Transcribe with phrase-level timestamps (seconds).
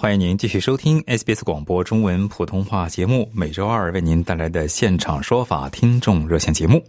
[0.00, 6.80] 欢迎您继续收听 SBS 广播中文普通话节目，每周二为您带来的现场说法听众热线节目。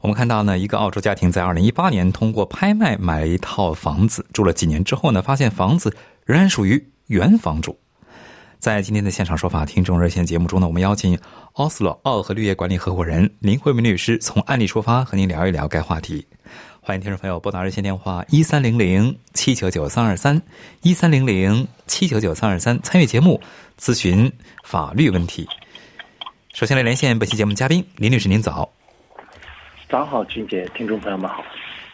[0.00, 7.78] 我们看到呢，一个澳洲家庭在二零一八年通过拍卖买了一套房子，住了几年之后呢，发现房子仍然属于原房主。
[8.58, 11.16] 在今天的现场说法听众热线节目中呢，我们邀请
[11.52, 16.26] 奥斯洛奥和绿业管理合伙人林慧明律师从案例出发，和您聊一聊该话题。
[16.86, 20.42] 欢迎听众朋友拨打热线电话一三零零七九九三二三
[20.82, 23.40] 一三零零七九九三二三参与节目
[23.80, 24.30] 咨询
[24.64, 25.48] 法律问题。
[26.52, 28.70] 首先来连线本期节目嘉宾林律师，您早。
[29.88, 31.42] 早好，俊杰，听众朋友们好。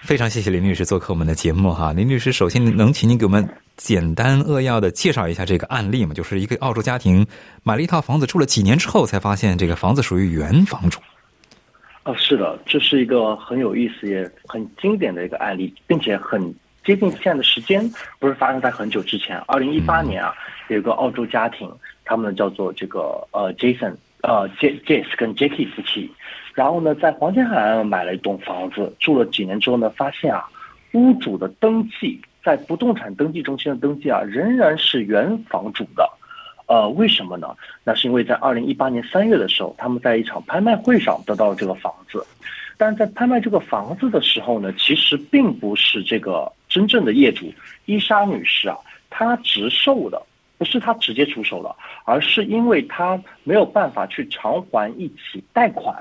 [0.03, 1.93] 非常谢谢林律师做客我们的节目哈。
[1.93, 6.13] 林律师，首先能请您给我们简单扼要的介绍一下这个案例吗？
[6.13, 7.25] 就是一个澳洲家庭
[7.63, 10.99] 买了一套房子，住了几年之后才发现这个房子属于原房主。
[12.05, 16.43] 哦，是的，这是一个很有意思也很经典的一个案例，并且很
[16.83, 17.87] 接近现在的时间，
[18.19, 19.39] 不是发生在很久之前。
[19.47, 20.35] 二零一八年啊，
[20.69, 21.71] 有个澳洲家庭，
[22.05, 26.11] 他们叫做这个呃 Jason 呃 J Jace 跟 Jackie 夫妻，
[26.55, 30.49] 然后呢在黄金海岸买了一栋房子，住了几年之后呢，发现啊
[30.93, 36.11] 屋主的登记在不动产登记中心的登记啊仍然是原房主的。
[36.71, 37.49] 呃，为什么呢？
[37.83, 42.25] 那是因为在二零一八年三月的时候，他们在一场拍卖会上得到了这个房子，
[42.79, 47.53] 但是在拍卖这个房子的时候呢，其实并不是这个真正的业主
[47.87, 48.79] 伊莎女士啊，
[49.11, 50.23] 她直售的，
[50.59, 55.93] 不是她直接出手的，而是因为她没有办法去偿还一起贷款，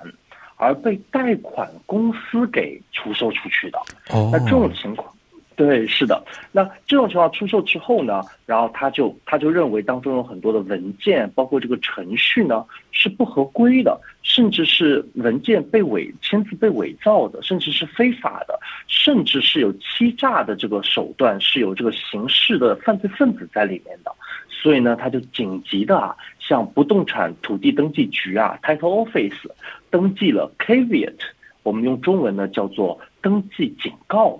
[0.58, 3.79] 而被贷款公司给出售出去的。
[4.12, 5.12] 哦那这种情况。
[5.59, 6.24] 对，是的。
[6.53, 24.12] 那这种情况出售之后呢，然后他就他就认为当中有很多的文件，包括这个程序呢是不合规的，甚至是文件被伪签字被伪造的，甚至是非法的，甚至是有欺诈的这个手段，是有这个刑事的犯罪分子在里面的。
[24.50, 29.52] 所以呢，他就紧急的啊，向不动产土地登记局啊 （Title Office）
[29.90, 31.18] 登记了 caveat，
[31.64, 34.40] 我们用中文呢叫做登记警告。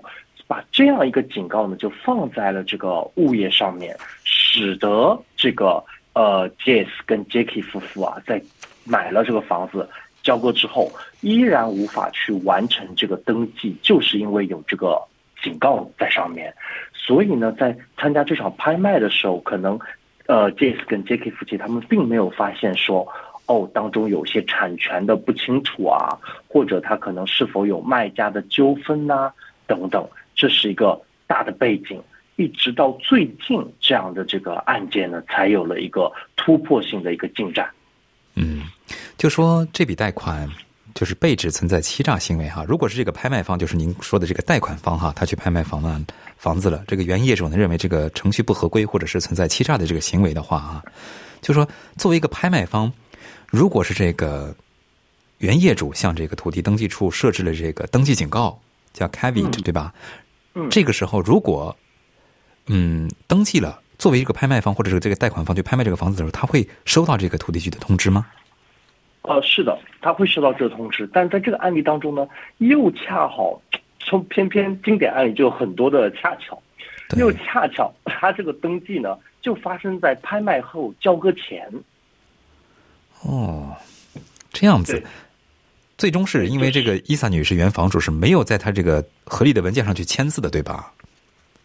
[0.50, 5.80] 把这样一个警告呢，就放在了这个物业上面，使得这个
[6.12, 8.42] 呃 Jess 跟 Jackie 夫妇啊，在
[8.84, 9.88] 买了这个房子
[10.24, 10.90] 交割之后，
[11.20, 15.00] 依然无法去完成这个登记，就是因为有这个
[15.40, 16.52] 警告在上面。
[16.92, 19.78] 所以呢，在参加这场拍卖的时候，可能
[20.26, 23.06] 呃 Jess 跟 Jackie 夫妻他们并没有发现说。
[23.46, 29.32] 哦，当中有些产权的不清楚啊，或者他可能是否有卖家的纠纷呐、
[29.66, 30.08] 等等。
[30.34, 32.02] 这是一个大的背景，
[32.36, 37.68] 一直到最近这样的这个案件呢，才有了一个突破性的一个进展。
[38.34, 38.62] 嗯，
[39.16, 40.48] 就说这笔贷款
[40.94, 42.64] 就是被指存在欺诈行为哈。
[42.66, 46.04] 如果是这个拍卖方，就是您说的这个贷款方哈，他去拍卖房呢
[46.36, 50.82] 房子了，这个原业主呢认为这个程序不合规或者是存在欺诈的这个行为的话啊，
[51.40, 52.90] 就说作为一个拍卖方，
[53.48, 54.54] 如果是这个
[55.38, 58.58] 原业主向这个土地登记处设置了这个登记警告，
[58.92, 59.94] 叫 caveat、对吧？
[60.54, 61.76] 嗯这个时候如果
[62.66, 68.26] 嗯登记了，作为一个拍卖方或者是这个贷款方去拍卖这个房子的时候，他会收到这个土地局的通知吗？
[69.22, 72.26] 呃，是的，他会收到这个通知，但是在这个案例当中呢，
[72.58, 73.60] 又恰好，
[74.00, 76.60] 从偏偏经典案例就有很多的恰巧，
[77.16, 81.70] 又恰巧他这个登记呢，就发生在拍卖后交割前。
[83.22, 83.76] 哦，
[84.52, 85.04] 这样子对。
[86.00, 90.90] 最终是因为这个伊萨女士原房主是没有在她这个合理的文件上去签字的，对吧？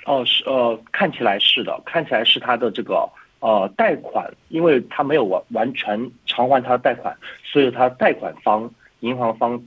[0.03, 3.09] 哦，是呃，看起来是的，看起来是她的这个
[3.39, 7.15] 呃贷款，因为她没有完完全偿还她的贷款，
[7.45, 9.57] 所以她贷款方、银行方、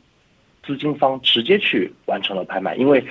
[0.63, 2.77] 资金方直接去完成了拍卖。
[2.77, 3.03] 因为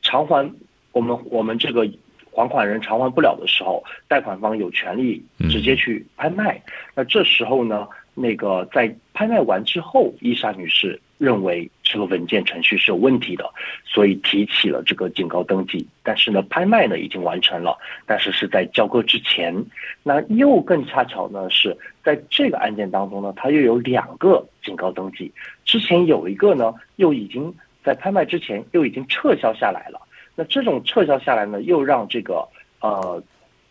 [0.00, 0.50] 偿还
[0.92, 1.86] 我们 我们这个
[2.30, 6.58] 还款人偿还不了的时候，贷款方有权利直接去拍卖。
[6.94, 13.48] 那这时候呢，那个在拍卖完之后，伊莎女士认为这个文件程序是有问题的，
[13.84, 15.86] 所以提起了这个警告登记。
[16.02, 19.54] 但是呢，拍卖呢已经完成了，但是是在交割之前。
[20.02, 25.32] 那又更恰巧呢，是在这个案件当中呢，它又有两个警告登记。
[25.64, 30.00] 之前有一个呢，又已经在拍卖之前又已经撤销下来了。
[30.34, 32.46] 那这种撤销下来呢，又让这个
[32.80, 33.22] 呃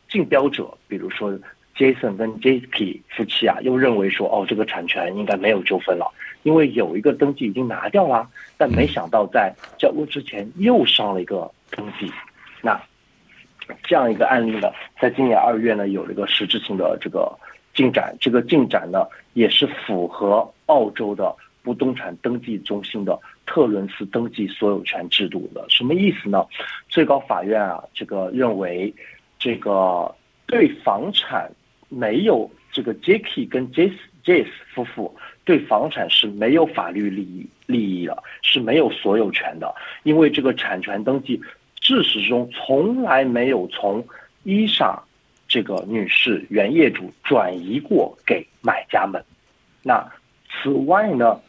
[0.09, 1.37] 竞标者，比如说
[1.81, 6.05] Jason 跟 Jackie 夫妻啊，又认为说，哦，这个产权应该没有纠纷了。
[6.43, 12.11] 因为有一个登记已经拿掉了，但没想到在交割之前又上了一个登记，
[12.61, 12.79] 那
[13.81, 17.35] 这样一个案例呢，在今年二月呢有了一个实质性的这个
[17.73, 25.65] 进展，这个进展呢也是符合澳洲的不动产登记中心的特伦斯登记所有权制度的。
[25.67, 26.45] 什么意思呢？
[26.89, 28.93] 最高法院啊，这个认为
[29.39, 30.13] 这个
[30.45, 31.51] 对房产
[31.91, 33.93] 没有这个 Jackie 跟 Jace
[34.25, 35.15] Jace 夫妇。
[35.43, 39.73] 对房产是没有法律利益利益的，是没有所有权的，
[40.03, 41.35] 因为这个产权登记
[41.81, 44.05] 自始至终从来没有从
[44.43, 45.01] 伊莎
[45.47, 49.21] 这个女士原业主转移过给买家们。
[49.81, 50.07] 那
[50.47, 51.39] 此外呢，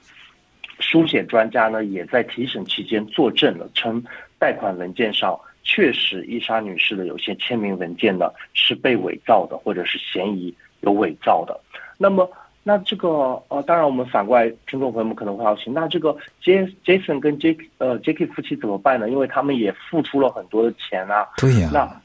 [0.80, 4.02] 书写专家呢也在提审期间作证了，称
[4.38, 11.58] 贷款文件上确实伊莎女士的有些签名文件呢是被伪造的，或者是嫌疑有伪造的。
[11.98, 12.28] 那么。
[12.64, 19.10] 那这个呃，当然我们反过来，听众朋友们可能会好奇，那这个 J Jason 跟杰呃 Jackie 夫妻怎么办呢？
[19.10, 21.26] 因为他们也付出了很多的钱啊。
[21.38, 21.68] 对呀。
[21.72, 22.00] 那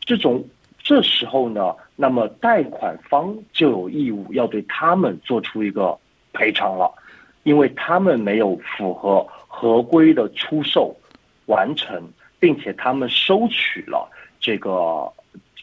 [0.00, 0.44] 这种
[0.78, 5.98] 这时候呢，那么贷款方就有义务要对他们做出一个
[6.34, 6.92] 赔偿了，
[7.44, 10.94] 因为他们没有符合合规的出售
[11.46, 12.06] 完成，
[12.44, 14.06] 并且他们收取了
[14.38, 15.10] 这个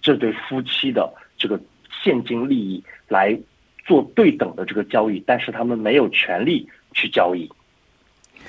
[0.01, 1.61] 这对夫妻的这个
[2.01, 3.39] 现金利益来。
[3.83, 7.49] 做对等的这个交易，但是他们没有权利去交易，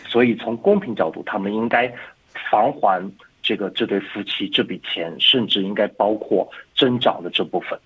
[0.06, 1.90] 所以从公平角度，他们应该
[2.34, 3.10] 偿还
[3.42, 7.76] 这个这对夫妻这笔钱，甚至应该包括增长的这部分，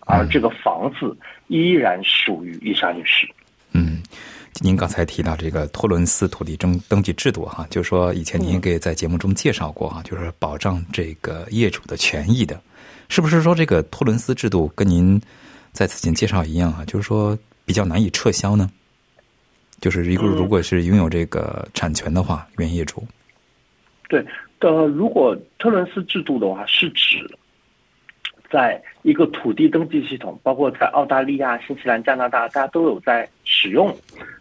[0.00, 1.16] 而这个房子
[1.48, 3.28] 依然属于伊莎女士。
[4.60, 12.60] 您刚才提到这个托伦斯土地登登记制度哈，就是说以前您给在节目中介绍过哈，就是保障这个业主的权益的，
[13.08, 15.20] 是不是说这个托伦斯制度跟您？
[15.72, 18.70] 在此前介绍一样啊，就是说比较难以撤销呢。
[19.80, 23.04] 就是一个如果是拥有这个产权的话，原业主。
[24.08, 24.24] 对，
[24.60, 27.28] 呃，如果特伦斯制度的话，是指
[28.50, 33.94] 在一个土地登记系统，包括在澳大利亚、新西兰、加拿大，大家都有在使用。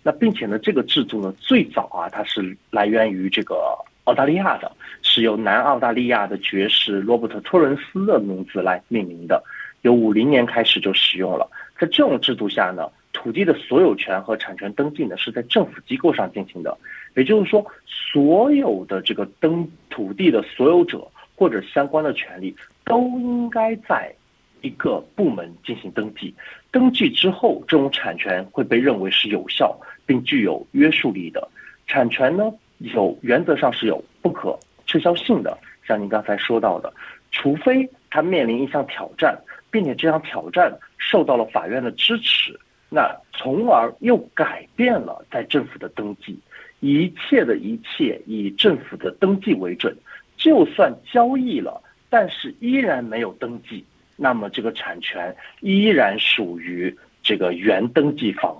[0.03, 3.55] 那并且呢，这个制度呢，最早啊，它是来源于这个
[4.03, 4.71] 澳大利亚的，
[5.01, 9.43] 是由南澳大利亚的爵士罗伯特·托伦斯的名字来命名的。
[9.81, 16.77] 由五零年开始就使用了，在这种制度下呢，土地的所有权和产权登记呢是在政府机构上进行的，
[17.15, 24.13] 也就是说，所有的这个登土地的所有者或者相关的权利都应该在
[24.61, 26.33] 一个部门进行登记。
[26.71, 31.47] 登记之后，这种产权会被认为是有效并具有约束力的。
[31.87, 35.57] 产权呢，有原则上是有不可撤销性的，
[35.87, 36.93] 像您刚才说到的，
[37.31, 39.37] 除非它面临一项挑战。
[39.71, 42.55] 并且这项挑战受到了法院的支持，
[42.89, 46.39] 那从而又改变了在政府的登记，
[46.79, 49.97] 一切的一切以政府的登记为准，
[50.37, 51.81] 就算交易了，
[52.13, 53.83] 但是依然没有登记，
[54.15, 58.55] 那么这个产权依然属于这个原登记方，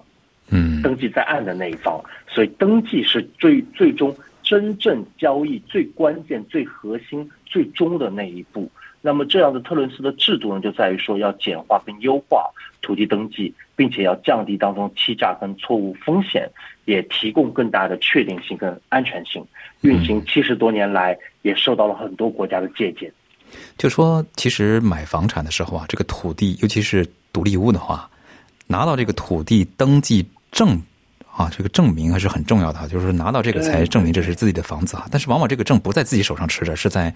[0.50, 8.68] 嗯，登记在案的那一方，所以登记是最最终真正交易最关键、最核心、最终的那一步。
[9.04, 12.50] 那么这样的特伦斯的制度呢，就在于说要简化跟优化
[12.82, 16.50] 土地登记，并且要降低当中欺诈跟错误风险，
[16.86, 19.46] 也提供更大的确定性跟安全性。
[19.82, 23.12] 运行七十多年来，也受到了很多国家的借鉴。
[23.78, 28.10] 就说其实买房产的时候啊，这个土地尤其是独立屋的话，
[28.68, 30.82] 拿到这个土地登记证
[31.32, 35.08] 啊，这个证明还是很重要的，就是拿到这个才证明这是自己的房子啊。
[35.12, 37.14] 但是往往这个证不在自己手上持着，是在。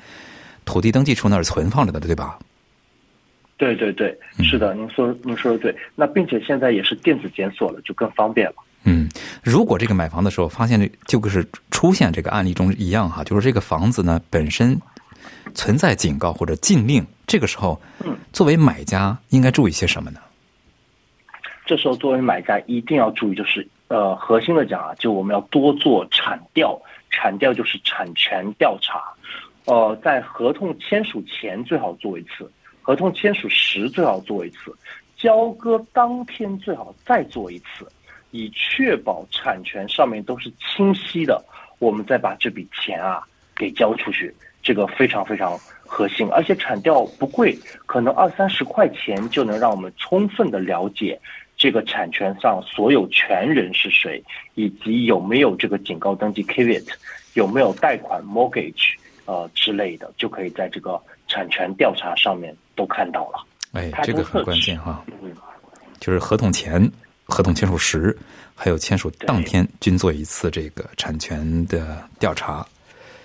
[0.66, 2.38] 土地登记处那儿存放着的，对吧？
[3.56, 4.14] 对对对，
[4.44, 5.74] 是的，您说您说的对。
[5.96, 8.56] 那并且现在也是电子检索了，就更方便了。
[8.84, 9.08] 嗯，
[9.42, 14.78] 如果这个买房的时候发现这就是出现这个案例中一样哈，就是这个房子呢本身
[15.54, 20.20] 存在警告或者禁令，这个时候，嗯，作为买家应该注意些什么呢？
[21.66, 26.80] 这时候作为买家一定要注意，就是呃，核心的讲啊，就我们要多做产调，
[27.10, 29.04] 产调就是产权调查。
[29.66, 32.50] 呃，在合同签署前最好做一次，
[32.82, 34.74] 合同签署时最好做一次，
[35.18, 37.86] 交割当天最好再做一次。
[38.32, 41.42] 以确保产权上面都是清晰的，
[41.80, 43.24] 我们再把这笔钱啊
[43.56, 46.28] 给交出去，这个非常非常核心。
[46.32, 51.20] 而且产调不贵，可能二三十块钱就能让我们充分的了解
[51.56, 54.24] 这个产权上所有权人是谁，
[54.56, 56.86] 以及有没有这个警告登记 caveat，
[57.34, 58.94] 有没有贷款 mortgage
[59.26, 63.46] 呃之类的，就可以在这个产权调查上面都看到了。
[63.74, 65.32] 哎，这个很关键哈，嗯，
[66.00, 66.90] 就是合同前、
[67.26, 68.18] 合同签署时，
[68.56, 72.66] 还有签署当天，均做一次这个产权的调查。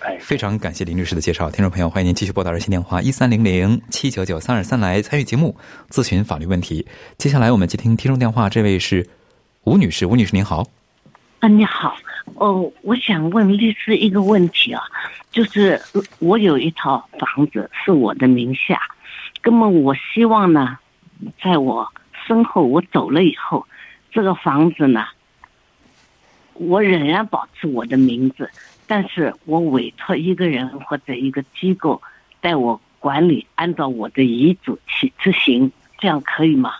[0.05, 5.57] 哎，非常感谢林律师的介绍，听众朋友，欢迎您继续拨打热线电话一三零零七九九三二三来参与节目
[5.91, 6.85] 咨询法律问题。
[7.19, 9.09] 接下来我们接听听众电话，这位是
[9.63, 10.67] 吴女士，吴女士您好。
[11.39, 11.97] 啊，你好，
[12.35, 14.83] 哦，我想问律师一个问题啊，
[15.31, 15.81] 就是
[16.19, 18.81] 我有一套房子是我的名下，
[19.45, 20.79] 那么我希望呢，
[21.41, 21.89] 在我
[22.27, 23.65] 身后我走了以后，
[24.11, 25.05] 这个房子呢，
[26.55, 28.51] 我仍然保持我的名字，
[28.93, 32.03] 但是我委托一个人或者一个机构
[32.43, 36.75] 代我管理，按照我的遗嘱去执行，这样可以吗？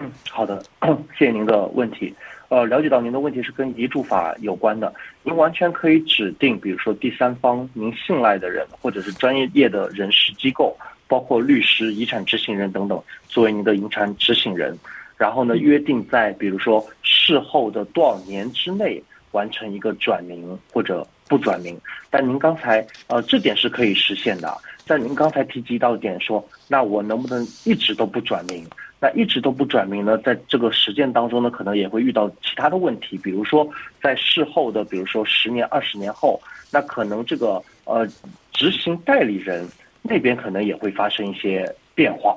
[0.00, 0.64] 嗯，好的，
[1.18, 2.14] 谢谢您的问题。
[2.48, 4.90] 呃，了解到您的问题是跟遗嘱法有关的，
[5.22, 10.74] 您完全可以指定，比如说第三方您信赖的人，或者是专业业的人事机构，
[11.06, 14.74] 包括律师、遗产执行人等等，作为您的遗产执行人。
[15.18, 19.02] 然后呢，约定在比如说事后的多少年之内
[19.34, 21.78] 完成一个转名或者不转名。
[22.10, 24.56] 但您刚才呃这点是可以实现的。
[24.86, 28.66] 在您刚才提及到点说，那我能不能一直都不转名？
[29.00, 30.16] 那一直都不转名呢？
[30.18, 33.66] 在这个实践当中呢，可能也会遇到其他的问题，比如说
[34.02, 38.06] 在事后的，比如说十年、二十年后，那可能这个呃
[38.52, 39.66] 执行代理人
[40.02, 42.36] 那边可能也会发生一些变化。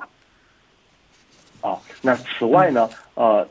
[1.60, 3.46] 啊，那此外呢，呃，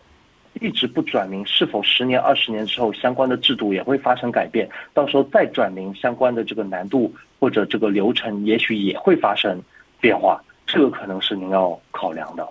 [0.62, 4.70] 一直不转名，是否十年、二十年之后相关的制度也会发生改变？
[4.94, 9.62] 到时候再转名，相关的这个难度或者这个流程，也许也会发生
[10.00, 10.44] 变化。
[10.66, 12.48] 这个可能是您要考量的。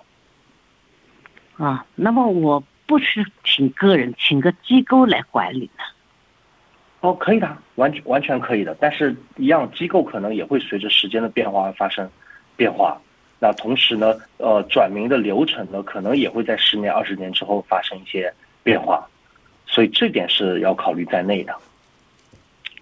[1.57, 5.83] 啊，那么我不是请个人，请个机构来管理呢？
[7.01, 8.75] 哦，可以的，完全完全可以的。
[8.79, 12.09] 但是，一样机构可能也会随着时间的变化而发生
[12.55, 12.99] 变化。
[13.39, 19.07] 那同时呢，呃，转名的流程呢，可能也会在十年、二十年之后发生一些变化，
[19.65, 21.53] 所以这点是要考虑在内的。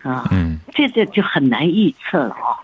[0.01, 2.55] 啊，嗯，这个就很难预测了啊。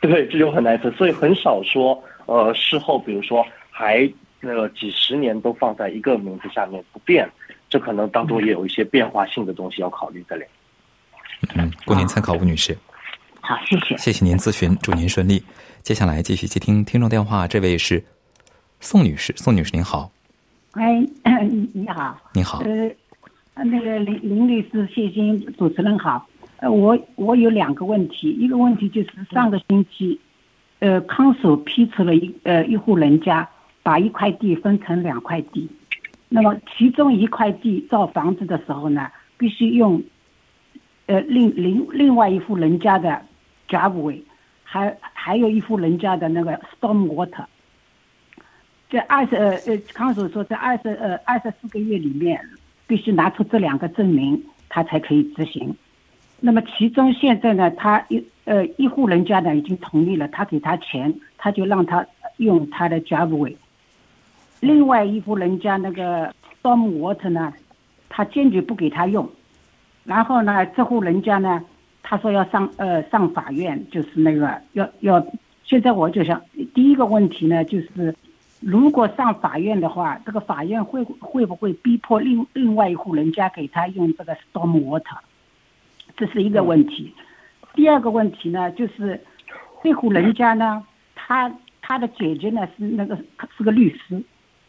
[0.00, 7.30] 对，这就很难测，所以很少说，呃，事后比如说还那个几十年都放在一个名字下面不变，
[7.68, 10.44] 这可能当中也有一些变化性的东西要考虑在里。
[11.54, 12.76] 嗯，供您参考，吴女士。
[13.40, 13.96] 好，谢谢。
[13.96, 15.42] 谢谢您咨询，祝您顺利。
[15.82, 18.04] 接下来继续接听听众电话，这位是
[18.80, 20.10] 宋女士，宋女士您好。
[20.72, 21.00] 哎，
[21.72, 22.18] 你好。
[22.34, 22.58] 你好。
[22.58, 26.28] 呃，那个林林律师，谢谢主持人好。
[26.58, 30.20] 呃，我我有两个问题，一个问题就是上个星期，
[30.80, 33.48] 呃，康首批出了一呃一户人家
[33.82, 35.66] 把一块地分成两块地，
[36.28, 40.02] 那么其中一块地造房子的时候呢，必须用，
[41.06, 43.22] 呃另另另外一户人家的
[43.66, 44.20] driveway，
[44.72, 47.44] 还还有一户人家的那个 storm water，
[48.88, 52.40] 在二十呃呃康首说在二十呃二十四个月里面
[52.86, 55.74] 必须拿出这两个证明，他才可以执行。
[56.38, 63.56] 那么其中现在呢，他一呃一户人家呢已经同意了，他给他钱，他就让他用他的 driveway。
[64.60, 67.52] 另外一户人家那个 storm water 呢，
[68.08, 69.28] 他坚决不给他用。
[70.04, 71.60] 然后呢，这户人家呢，
[72.02, 75.24] 他说要上呃上法院，就是那个要要。
[75.62, 76.42] 现在我就想，
[76.74, 78.12] 第一个问题呢，就是
[78.58, 85.18] 如果上法院的话，这个法院会会不会逼迫另另外一户人家给他用这个 storm water？
[86.16, 87.14] 这是一个问题，
[87.72, 89.20] 第二个问题呢，就是
[89.80, 93.16] 这户人家呢，他他的姐姐呢是那个
[93.56, 94.20] 是个律师，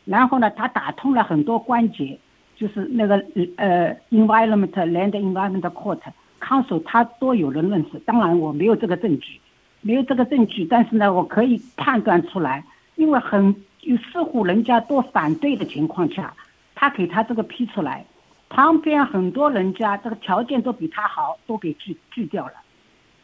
[0.05, 2.19] 然后呢，他打通了很多关节，
[2.55, 3.15] 就是那个
[3.55, 5.99] 呃 environment land environment court
[6.41, 7.97] 康署他都有人认识。
[7.99, 9.39] 当然我没有这个证据，
[9.79, 12.61] 没有这个证据，但是呢，我可以判断出来，
[12.95, 16.33] 因为很有四户人家都反对的情况下，
[16.75, 18.05] 他给他这个批出来。
[18.49, 22.53] 旁边很多人家这个条件都比他好，都给拒拒掉了，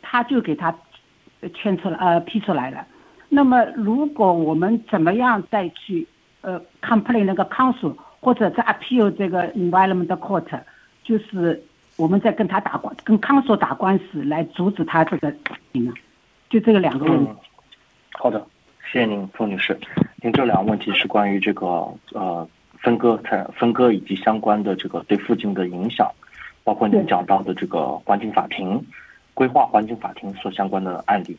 [0.02, 0.74] 他就给他
[1.54, 2.88] 签出来呃批出来了。
[3.28, 6.08] 那么如果我们怎么样再去
[6.40, 10.62] 呃 complain 那个康署或者在 appeal 这个 environment court，
[11.04, 11.62] 就是
[11.98, 15.30] 我们在跟他打官跟 council 打官司来阻止他这个
[15.74, 15.94] 呢？
[16.50, 17.32] 就这个两个问题。
[18.14, 18.48] 好的，
[18.92, 19.78] 谢谢您，傅女士。
[20.22, 22.48] 您这两个问题是关于这个呃。
[22.80, 26.10] 分割产分割以及相关的这个对附近的影响，
[26.64, 28.80] 包括您讲到的这个环境法庭、
[29.34, 31.36] 规划环境法庭所相关的案例。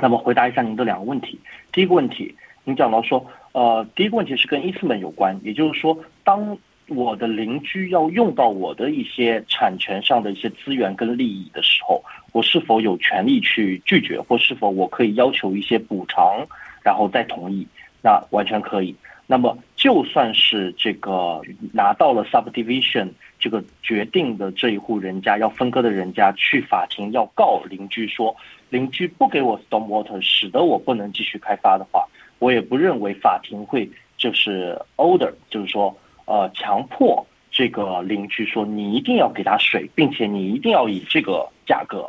[0.00, 1.38] 那么回答一下您的两个问题。
[1.72, 6.56] 第一个问题，您讲到说，呃，第一个问题是跟 easement 有关，也就是说，当
[6.88, 12.02] 我的邻居要用到我的一些产权上的一些资源跟利益的时候，
[12.32, 16.46] 我是否有权利去拒绝，或是否我可以要求一些补偿，
[16.82, 17.66] 然后再同意？
[18.02, 18.94] 那完全可以。
[19.26, 21.40] 那么就算是这个
[21.72, 23.08] 拿到了 subdivision
[23.40, 28.34] 这个决定的这一户人家要分割的人家去法庭要告邻居说。
[28.68, 32.04] 邻居不给我 stormwater，使得我不能继续开发的话，
[32.40, 33.88] 我也不认为法庭会
[34.18, 42.06] 就是 order，就是说呃强迫这个邻居说你一定要给他水，并且你一定要以这个价格。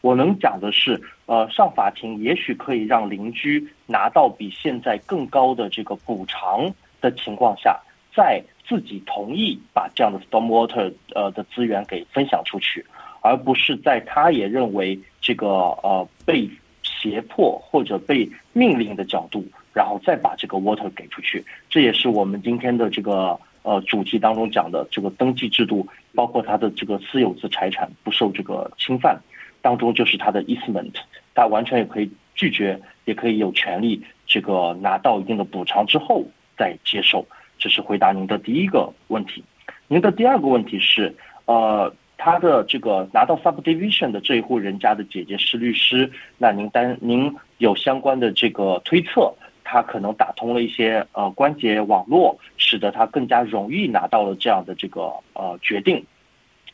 [0.00, 6.68] 我能讲的是，呃，上法庭也许可以让邻居拿到比现在更高的这个补偿
[7.00, 7.78] 的情况下，
[8.14, 12.84] 在自己同意把这样的 stormwater 呃的资源给分享出去。
[13.20, 15.48] 而不是在他也认为这个
[15.82, 16.48] 呃被
[16.84, 19.44] 胁迫或者被命令的角度，
[19.74, 29.20] 然后再把这个 water 给出去，这也是我们今天的这个呃主题当中讲的这个登记制度，包括他的这个私有制财产不受这个侵犯，
[29.60, 30.94] 当中就是他的 easement，
[31.34, 36.24] 他完全也可以拒绝，也可以有权利这个拿到一定的补偿之后
[36.56, 37.26] 再接受。
[37.58, 39.44] 这是回答您的第一个问题。
[39.88, 41.94] 您的第二个问题是呃。
[42.20, 49.32] 他的这个拿到 subdivision 的这一户人家的姐姐是律师，那您担您有相关的这个推测，
[49.70, 56.02] 他可能打通了一些呃关节网络，使得他更加容易拿到了这样的这个呃决定，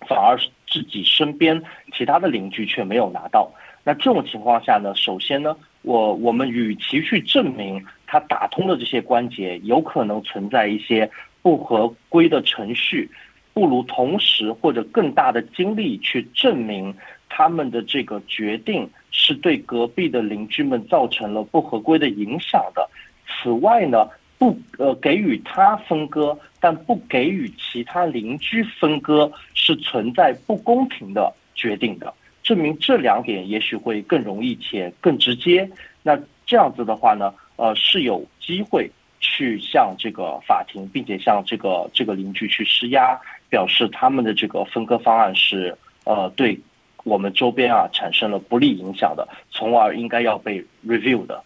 [0.07, 1.61] 反而自己身边
[1.93, 3.51] 其他的邻居却没有拿到。
[3.83, 11.11] 那这种情况下呢，首先呢，我我们与其去证明他打通了这些关节，有可能存在一些
[11.43, 13.11] 不合规的程序。
[13.53, 16.93] 不如同时或者更大的精力去证明
[17.37, 22.89] 他们的这个决定是对隔壁的邻居们造成了不合规的影响的。
[23.27, 32.15] 此外呢，不呃给予他分割，但不给予其他邻居分割是存在不公平的决定的。
[32.45, 35.69] 证明这两点也许会更容易且更直接。
[36.05, 36.17] 那
[36.47, 43.19] 这样子的话呢，呃是有机会去向这个法庭，并且向这个这个邻居去施压。
[43.51, 46.59] 表示他们的这个分割方案是呃对
[47.05, 51.37] 我们周边啊产生了不利影响的，从而应该要被 review 的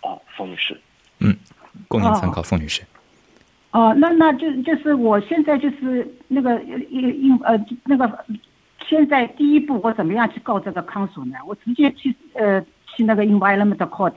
[0.00, 0.80] 啊，冯女士。
[1.20, 1.36] 嗯，
[1.86, 2.82] 供您参考，冯女士。
[3.72, 8.24] 哦，那那就就是我现在就是那个应应呃那个
[8.88, 11.36] 现在第一步我怎么样去告这个康署呢？
[11.46, 14.14] 我直接去呃去那个 environment court，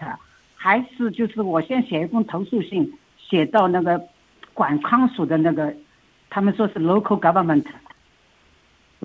[0.55, 4.01] 还是就是我先写一封投诉信写到那个
[4.53, 5.73] 管康署的那个。
[6.33, 7.65] 他们说是 local government。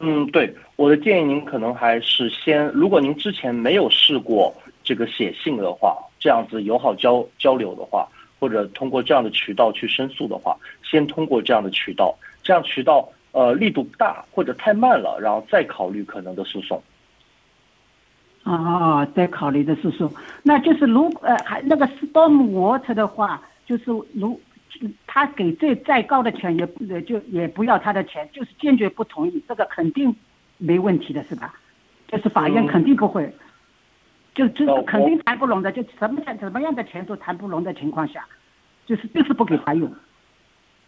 [0.03, 4.55] 嗯，对，我的建议您可能还是先，如果您之前没有试过
[4.85, 8.07] 这个写信的话，这样子友好交交流的话，
[8.39, 16.83] 或者通过这样的渠道去申诉的话，先通过这样的渠道，这样渠道呃力度不大或者太慢了，然后再考虑可能的诉讼。
[18.45, 24.39] 哦，再考虑的诉讼，那就是如呃还那个 storm water 的话，就是如。
[25.07, 30.15] 他给最再高的钱也也就也不要他的钱，就是坚决不同意，这个肯定
[30.59, 31.55] 没问题的是吧？
[32.09, 33.33] 就是法院肯定不会，
[34.35, 38.25] 就就肯定谈不拢的，就什么钱什么样的钱都谈不拢的情况下，
[38.87, 39.91] 就是就是不给他用。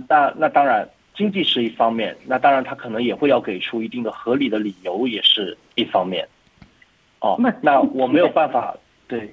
[0.09, 6.29] 那那当然，经济是一方面，那当然他可能也会要给出一定的合理的理由，也是一方面。
[7.21, 8.77] 哦，那那我没有办法
[9.09, 9.33] 对。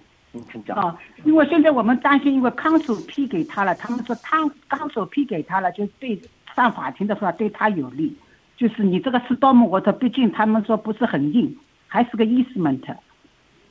[0.76, 6.20] 哦，因为现在我们担心，因为康首批给他了，他们说他康首批给他了，就对
[6.56, 8.16] 上法庭的话对他有利。
[8.58, 11.54] 就是你这个 storm water，毕竟他们说不是很硬，
[11.88, 12.82] 还是个 easement，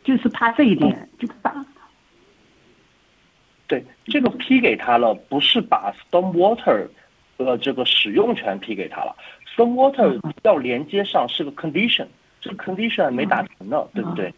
[0.03, 1.65] 就是怕这一点就打。
[3.67, 6.87] 对，这个批给他了，不是把 storm water，
[7.39, 9.17] 呃，这个使用权批给他了。
[9.57, 12.07] storm water 要连接上是个 condition，
[12.43, 14.35] 这个 condition 没达成呢，对不对？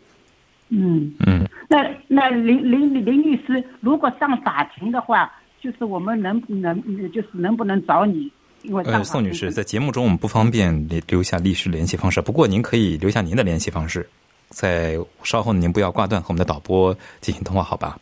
[0.68, 1.35] 嗯嗯。
[1.68, 6.80] 那那林林林律师，如果上法庭的话，就是我们能能
[7.12, 8.30] 就是能不能找你？
[8.62, 14.08] 因为呃，宋女士在节目中我们不方便留留下律师联系方式，不过您可以留下您的联系方式，
[14.48, 17.98] 在稍后您不要挂断和我们的导播进行通话，好吧？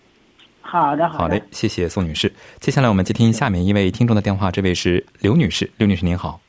[0.62, 2.32] 好的，好嘞，谢谢宋女士。
[2.60, 6.40] 接下来我们接听下面一位听众的电话，这位是刘女士，刘女士您好。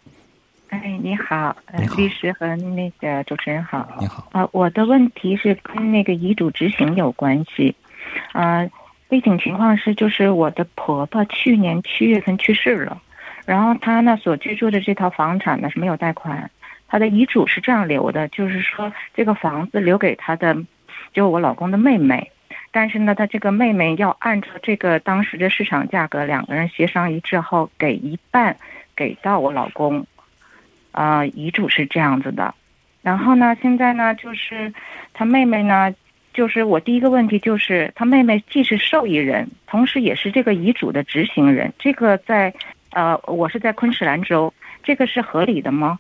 [0.70, 1.56] 哎，你好，
[1.96, 3.88] 律师和那个主持人好。
[4.00, 4.28] 你好。
[4.32, 7.76] 啊，我的问题是跟那个遗嘱执行有关系。
[8.34, 8.68] 啊，
[9.08, 13.02] 背景情况是，就是我的婆婆去年七月份去世了，
[13.46, 16.50] 然后她呢所居住的这套房产呢是没有贷款，
[16.88, 20.58] 她的遗嘱是这样留的，就是说这个房子留给她的，
[21.14, 22.32] 就我老公的妹妹，
[22.72, 28.58] 但是呢，他这个妹妹要按照这个当时的市场价格，两个人协商一致后给一半
[28.96, 30.06] 给到我老公，
[30.96, 32.56] 啊，遗嘱是这样子的。
[33.02, 34.74] 然后呢，现在呢，就是
[35.14, 35.94] 他妹妹呢。
[36.34, 41.72] 就是我第一个问题就是，他妹妹既是受益人，同时也是这个遗嘱的执行人。
[41.80, 42.54] 这个在，
[42.92, 44.54] 呃，我是在昆士兰州，
[44.84, 45.98] 这个是合理的吗？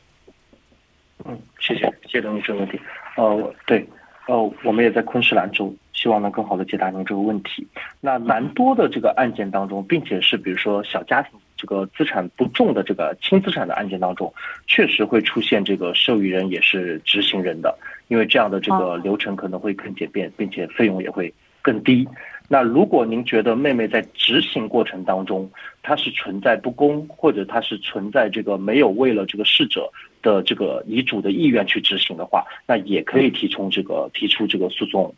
[1.24, 2.78] 嗯，谢谢，谢谢您这个问题。
[3.16, 3.88] 呃，对，
[4.28, 7.66] 呃，我们也在昆士兰州，希望能更好的解答您这个问题。
[8.02, 14.34] 那蛮多的这个案件当中，并且是比如说小家庭这个资产不重的这个轻资产的案件当中，
[14.66, 17.78] 确实会出现这个受益人也是执行人的。
[18.08, 22.08] 因为这样的这个流程可能会更简便，并且费用也会更低。
[22.48, 25.50] 那如果您觉得妹妹在执行过程当中，
[25.82, 35.14] 她是存在不公，或者她是存在这个没有为了这个逝者的这个遗嘱的意愿去执行的话，那也可以提出这个提出这个诉讼，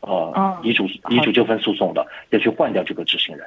[0.00, 3.46] 呃，遗嘱遗嘱纠纷诉讼的，要去换掉这个执行人。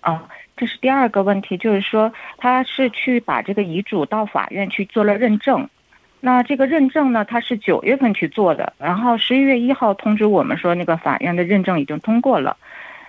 [0.00, 5.68] 啊，这是第二个问题，就是说他是去把这个遗嘱到法院去做了认证。
[6.22, 7.24] 那这个认证呢？
[7.24, 12.56] 他是九月份去做的，然后十一月一号通知我们说，那个法院的认证已经通过了。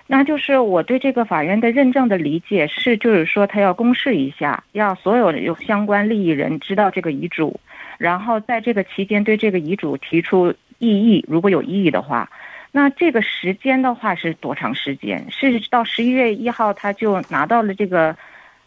[0.06, 7.60] 那就是我对这个法院的认证的理解是，就是说他要公示一下，要所有有相关利益人知道这个遗嘱，
[7.98, 12.30] 然后在这个期间对这个遗嘱提出异议，如果有异议的话，
[12.72, 15.24] 那这个时间的话是多长时间？
[15.30, 18.16] 是到十一月一号他就拿到了这个，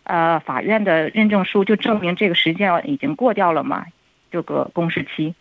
[0.03, 3.85] 呃，法院的认证书，就证明这个时间已经过掉了吗？
[4.35, 5.33] 这个公示期，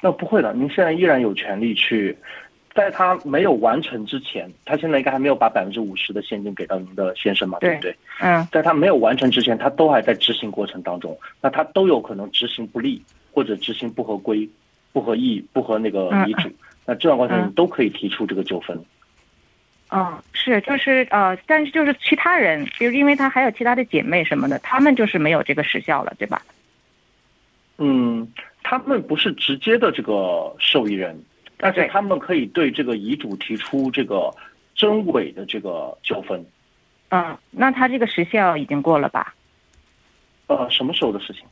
[0.00, 0.52] 那不会的。
[0.54, 2.16] 您现在依然有权利去，
[2.72, 7.58] 在他没有完成之前，他现在应该还没有把百分之五十的现金给到您的先生嘛？
[7.58, 7.96] 对不对？
[8.20, 14.48] 嗯，在他没有完成之前，他都还在执行过程当中，那他都有可能执行不利，或者执行不合规、
[14.92, 16.48] 不合意、不合那个遗嘱。
[16.86, 18.80] 那这样过程都可以提出这个纠纷。
[19.90, 26.40] 嗯，是，就是呃，但是就是其他人，比如因为他还有其他的姐妹什么的，他们就是没有这个时效了，对吧？
[27.78, 28.26] 嗯，
[28.62, 31.20] 他们不是直接的这个受益人，
[31.56, 34.32] 但是他们可以对这个遗嘱提出这个
[34.74, 36.44] 真伪的这个纠纷。
[37.10, 39.34] 嗯，那他这个时效已经过了吧？
[40.46, 41.42] 呃，什么时候的事情？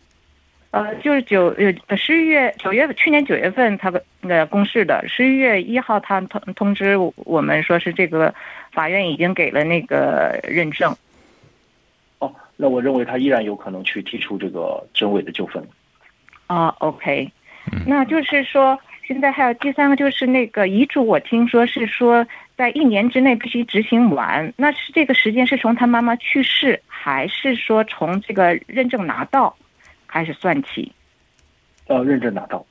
[0.70, 1.54] 呃，就是九
[1.88, 8.34] 呃十一月九月去年九月份他那个公示的，十一月一号他通通知我们说是这个
[8.70, 10.94] 法院已经给了那个认证。
[12.20, 15.62] 哦，那我认为他依然有可能去提出这个真伪的纠纷。
[16.52, 17.32] 啊，OK，
[17.86, 22.26] 那就是说，现在还有第三个，就是那个遗嘱，我听说是说
[22.58, 24.52] 在一年之内必须执行完。
[24.58, 29.56] 那是这个时间是从他妈妈去世，还是说从这个认证拿到
[30.06, 30.92] 开始算起？
[31.86, 32.66] 呃，认证拿到。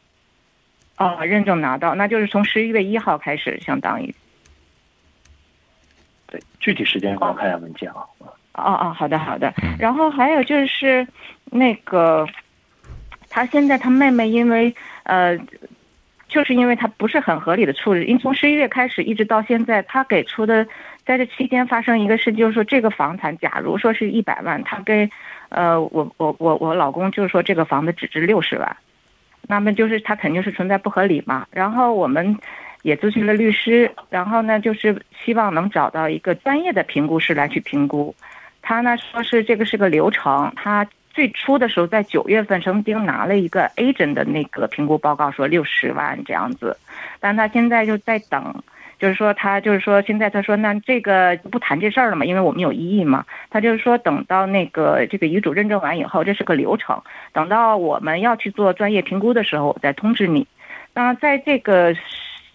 [0.98, 4.14] 哦，认证拿到，那就是从十一月一号开始，相当于。
[6.28, 8.06] 对，具体时间我看一下文件啊。
[8.54, 9.52] 哦哦，好的好的。
[9.80, 11.08] 然后还有就是
[11.46, 12.28] 那个。
[13.32, 15.38] 他现在他妹妹因为呃，
[16.28, 20.68] 就是因为他不是很合理的处理，因从十一月开始一直到现在，他给出的
[21.06, 25.10] 在这期间发生一个事，就是说这个房产，假如说是一百万，他跟
[25.48, 28.78] 呃我我我我老公就是说这个房子只值六十万，
[29.48, 31.48] 那么就是他肯定是存在不合理嘛。
[31.52, 32.38] 然后我们
[32.82, 38.14] 也咨询了律师，然后呢就是希望能找到一个专业的评估师来去评估，
[38.62, 40.86] 他呢说是这个是个流程，他。
[41.14, 46.78] 最初的时候，在九月份曾经拿了一个 agent 的那个评估报告，说六十万这样子，
[47.20, 48.64] 但他现在就在等，
[48.98, 57.02] 就是说他就是说现在他说那这个不谈这事儿了嘛，因为我们有异议嘛，他就是说等到那个这个遗嘱认证完以后，这是个流程，
[57.34, 60.48] 等到我们要去做专业评估的时候，我再通知你。
[60.94, 61.94] 那在这个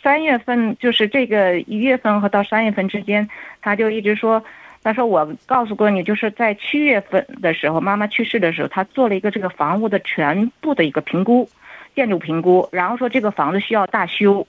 [0.03, 3.29] 三月份，就是这个一月份和到三月份之间，
[3.61, 4.42] 他就一直说。
[4.87, 11.51] 他说：“我告诉过你，就是在七月份的时候，妈妈去世的时候，他做了一个这个房屋的全部的一个评估，
[11.96, 14.46] 建筑评估，然后说这个房子需要大修，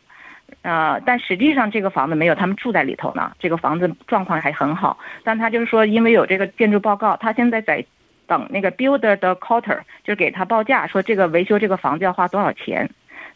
[0.62, 5.00] 呃，但实际上这个房子没有，他们住在里头呢，这个房子状况还很好。
[5.23, 7.84] 但他就是说，因为有这个建筑报告，他现在在
[8.28, 12.88] 等那个 builder 的 quarter，就是给他报价，说这个维修这个房子要花多少钱。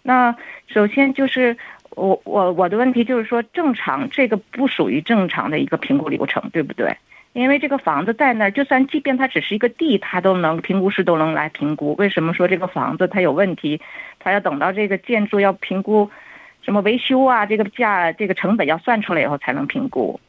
[0.03, 0.35] 那
[0.67, 1.57] 首先就是。”
[1.95, 6.95] 我我我的问题就是说，正常这个不属于正常的一个评估流程，对不对？
[7.33, 11.95] 因为这个房子在那儿，就算即便它只是一个地，它都能评估师都能来评估。
[11.97, 13.79] 为什么说这个房子它有问题？
[14.19, 16.09] 它要等到这个建筑要评估，
[16.61, 20.19] 什么维修啊，这个价这个成本要算出来以后才能评估。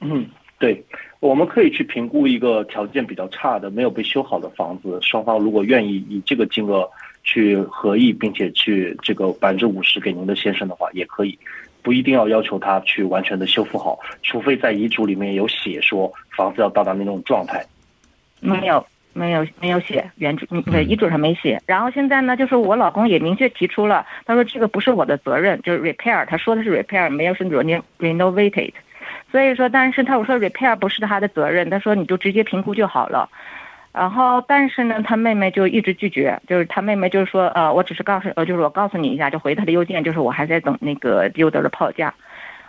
[0.00, 0.26] 嗯，
[0.58, 0.84] 对，
[1.20, 6.88] 我们可以去评估一个条件比较差的、没有被修好的房子，双方如果愿意以这个金额
[7.22, 11.38] 去合意，并且去这个百分之五十给您的先生的话，也可以，
[11.82, 17.64] 不一定要要求他去完全的修复好，除非在遗嘱里面有写说房子要到达那种状态。
[18.40, 21.60] 没有，没有，没有写原主，嗯，对，遗嘱上没写。
[21.66, 28.72] 然后现在呢，就是我老公也明确提出了，他说这个不是我的责任，就是 repair，他说的是 repair，没有是 reno renovated。
[29.30, 33.28] 所以说，但是他我说 repair 不是他的责任，他说你就直接评估就好了。
[33.92, 42.14] 然后，但是呢，他妹妹就一直拒绝，就是他妹妹就是说，呃，我只是告诉，呃，就是我告诉你一下，就回他的邮件，就是我还在等那个 builder 的报价。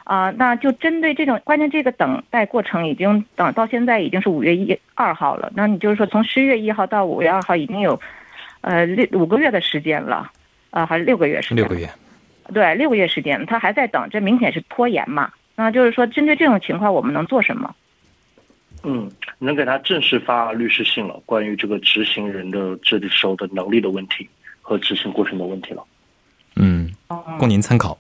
[0.04, 8.02] 啊，那就针对这种，关键这个等待过程已经等到现在已经是五月一二号了，那你就是说从十一月一号到五月二号已经有，
[8.62, 10.32] 呃六五个月的时间了，
[10.72, 11.58] 啊，还是六个月时间？
[11.58, 11.88] 六个月。
[12.52, 15.32] 对，六个月时间，他还在等，这明显是拖延嘛。
[15.56, 17.74] 那就是说，针对这种情况，我们能做什么？
[18.84, 24.28] 嗯，能给他正式发律师信了，关于这个执行人的这里时候的能力的问题
[24.62, 25.84] 和执行过程的问题了。
[26.56, 26.92] 嗯，
[27.40, 27.98] 供您参考，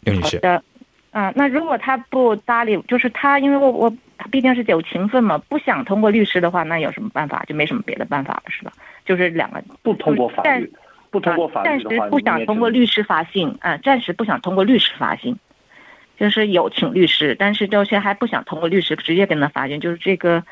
[0.00, 0.36] 刘女士。
[0.36, 0.62] 好的，
[1.10, 7.44] 啊，那如果他不搭理，就是他，因为我我他毕竟是有情分嘛，不想通过律师的话，那有什么办法？
[7.46, 8.72] 就没什么别的办法了，是吧？
[9.04, 10.72] 就是两个不通过法律，
[11.10, 15.36] 不通过法律暂时不想通过律师发信，啊，暂时不想通过律师发信。
[16.16, 20.42] 就是有请律师，但是就是还不想通过律师直接跟他发信，就是这个，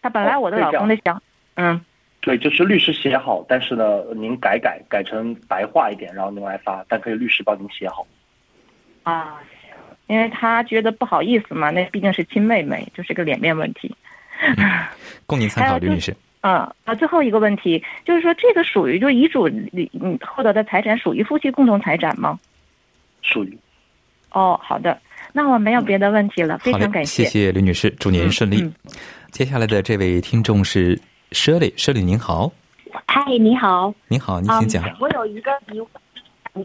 [0.00, 1.22] 他本来我的老公在想，
[1.54, 1.80] 嗯，
[2.20, 8.06] 对，就是律师写好，但是呢，您改改改成白话一点，然后您来发，但可以律师帮您写好。
[9.02, 9.42] 啊，
[10.06, 13.94] 因为他觉得不好意思嘛，那毕竟是亲妹妹，就是个脸面问题。
[15.26, 16.12] 供您参考，吕女士。
[16.12, 16.16] 嗯
[16.86, 22.40] 啊，最后一个问题就是说，这个属于就遗嘱里你获得的财产属于夫妻共同财产吗？
[23.20, 23.58] 属于。
[24.30, 24.98] 哦，好的。
[25.32, 28.72] 那我没有别的问题了，非常感谢，谢谢刘女士，祝您顺利。
[29.30, 32.52] 接下来的这位听众是 Shirley，Shirley 您好。
[33.06, 33.94] 嗨，你好。
[34.08, 34.84] 你好，你请讲。
[35.00, 35.88] 我有一个疑问。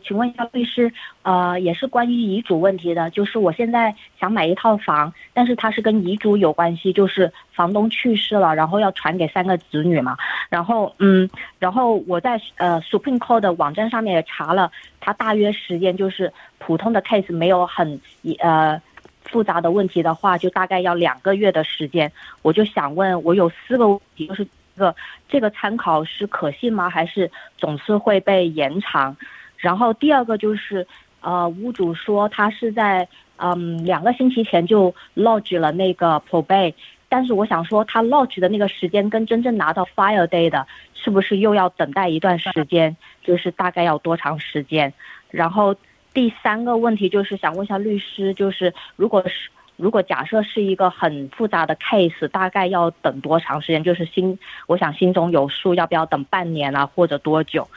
[0.04, 10.18] 请问一下律师，呃，也是关于遗嘱问题的，就是我现在想买一套房，但是它是跟遗嘱有关系，就是房东去世了，然后要传给三个子女嘛，
[10.50, 18.02] 然后嗯，然后我在呃 Supreme Court 的网站上面也查了，它大约时间就是普通的 case 没有很
[18.40, 18.82] 呃
[19.24, 24.46] 复杂的问题的话，就大概要两个月的时间，我就想问，我有四个问题，就是
[24.76, 24.96] 这个
[25.30, 26.90] 这个参考是可信吗？
[26.90, 29.16] 还是总是会被延长？
[29.58, 30.86] 然后第二个就是，
[31.22, 36.74] 呃，屋主说他是在嗯两个星期前就 lodge 了那个 probate，
[37.10, 42.96] 但是我想说他 lodge 的那个时间跟真正拿到 fire day 的，是不是又要等待一段时间？
[43.24, 44.94] 就是大概要多长时间？
[45.32, 45.76] 然后
[46.14, 53.84] 第三个问题就是想问一下律师，就是如果是如果假设是一个很复杂的 case，大概要等多长时间？
[53.84, 54.38] 就是心
[54.68, 57.68] 我想心中有数，要不要等半年啊，或者多久？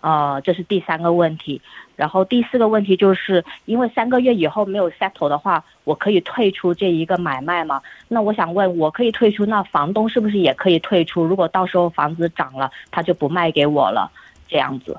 [0.00, 1.60] 呃，这是第三个问题，
[1.96, 7.82] 然后第四个问题就是因为三个月以后没有 settle 的话，我可以退出这一个买卖吗？
[8.06, 11.24] 那我想问，我可以退出，那房东是不是也可以退出？
[11.24, 14.10] 如果到时候房子涨了，他就不卖给我了，
[14.46, 14.96] 这样子。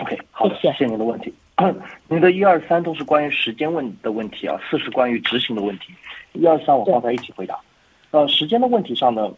[0.00, 1.32] OK，好的，谢谢您的问题。
[2.08, 5.92] 您的一二三都是关于时间问的问题啊，四是关于执行的问题，
[6.32, 7.54] 一二三我放在一起回答。
[8.12, 9.30] 呃，时间的问题上呢，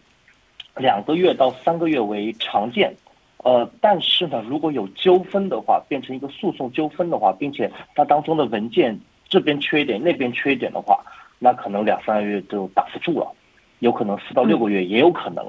[0.76, 2.94] 两个月到三个月为常见。
[3.42, 8.96] 呃，但是呢，如果有纠纷的话，变成一个诉讼纠纷的话，并且它当中的文件
[9.28, 11.04] 这边缺一点，那边缺一点的话，
[11.40, 13.34] 那可能两三个月就打不住了，
[13.80, 15.44] 有可能四到六个月也有可能。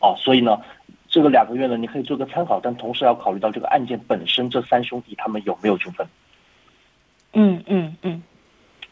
[0.00, 0.60] 啊，所以呢，
[1.08, 6.06] 这个两个月呢，你可以做个参考，但同时要考虑到这个案件本身，这三兄弟他们有没有纠纷。
[7.32, 8.22] 嗯嗯嗯，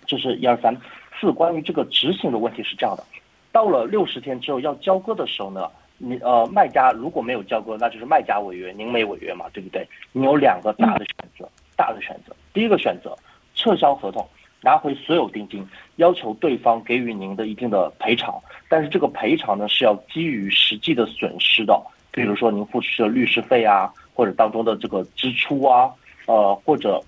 [0.06, 0.74] 这是一二三
[1.20, 1.30] 四。
[1.32, 3.04] 关于这个执行的问题是这样的，
[3.52, 5.70] 到了六十天之后要交割的时候呢。
[6.04, 9.86] 你呃，卖家如果没有交割，那就是卖家违约，您没违约嘛，对不对？
[10.10, 12.34] 你有两个大的选择，大的选择。
[12.52, 13.16] 第一个选择，
[13.54, 14.28] 撤销合同，
[14.62, 15.64] 拿回所有定金，
[15.96, 18.34] 要求对方给予您的一定的赔偿。
[18.68, 25.88] 但是这个赔偿呢，是要基于实际的损失的，比如说您付出的律师费啊，或者当中的这个支出啊，
[26.26, 27.00] 呃，或者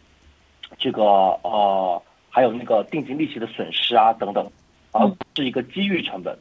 [0.79, 4.49] 这个呃，还有那个定金利息的损失啊等等，
[4.93, 6.39] 啊，是一个机遇成本。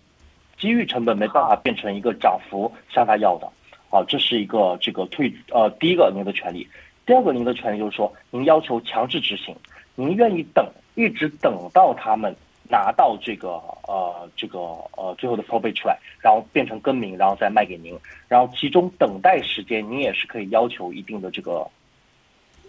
[0.64, 3.46] 机遇成本没办法变成一个涨幅向他要的，
[3.90, 6.66] 啊，这是一个这个退呃第一个您的权利，
[7.06, 9.54] 第二个您的权利就是说您要求强制执行，
[9.96, 12.34] 您愿意等一直等到他们
[12.70, 14.60] 拿到这个呃这个
[14.96, 18.00] 呃最后的 probate 出来，然后变成更名，然后再卖给您，
[18.30, 21.68] 然后其中等待时间您也是可以要求一定的这个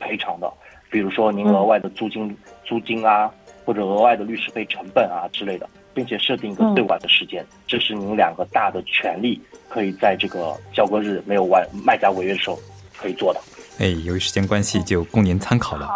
[0.00, 0.52] 赔偿的，
[0.90, 3.33] 比如说您额外的租金租金啊，
[3.64, 5.70] 或者额外的律师费成本啊之类的。
[5.94, 12.61] 并且设定一个最晚的时间，这是您两个大的权利，可以在这个交割日没有完卖家违约的时候
[13.00, 13.40] 可以做的。
[13.78, 15.88] 哎，由于时间关系，就供您参考了。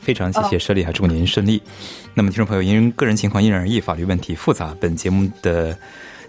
[0.00, 1.62] 非常谢谢舍利，还祝您顺利。
[2.12, 5.78] 那么，听众朋友，因个人情况因人而异，法律问题复杂，本节目的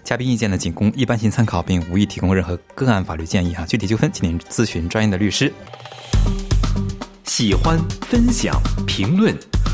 [0.04, 3.66] 嘉宾意见呢，仅供一般性参考，并无意提供任何个案法律建议哈。
[3.66, 5.52] 具体纠纷，请您咨询专业的律师。
[7.24, 8.54] 喜欢、分享、
[8.86, 9.36] 评论，